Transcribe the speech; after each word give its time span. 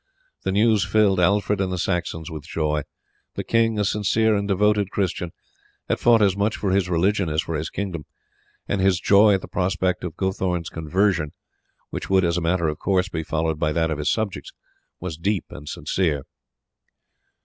The 0.41 0.51
news 0.51 0.83
filled 0.83 1.19
Alfred 1.19 1.61
and 1.61 1.71
the 1.71 1.77
Saxons 1.77 2.31
with 2.31 2.41
joy. 2.43 2.81
The 3.35 3.43
king, 3.43 3.77
a 3.77 3.85
sincere 3.85 4.35
and 4.35 4.47
devoted 4.47 4.89
Christian, 4.89 5.31
had 5.87 5.99
fought 5.99 6.23
as 6.23 6.35
much 6.35 6.55
for 6.57 6.71
his 6.71 6.89
religion 6.89 7.29
as 7.29 7.43
for 7.43 7.53
his 7.53 7.69
kingdom, 7.69 8.05
and 8.67 8.81
his 8.81 8.99
joy 8.99 9.35
at 9.35 9.41
the 9.41 9.47
prospect 9.47 10.03
of 10.03 10.17
Guthorn's 10.17 10.69
conversion, 10.69 11.33
which 11.91 12.09
would 12.09 12.25
as 12.25 12.35
a 12.35 12.41
matter 12.41 12.67
of 12.67 12.79
course 12.79 13.09
be 13.09 13.21
followed 13.21 13.59
by 13.59 13.71
that 13.73 13.91
of 13.91 13.99
his 13.99 14.09
subjects, 14.09 14.53
was 14.99 15.17
deep 15.17 15.45
and 15.51 15.69
sincere. 15.69 16.23